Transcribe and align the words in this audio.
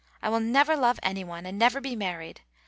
I 0.19 0.29
will 0.29 0.39
never 0.39 0.75
love 0.75 0.99
any 1.03 1.23
one, 1.23 1.45
and 1.45 1.59
never 1.59 1.79
be 1.79 1.95
married. 1.95 2.41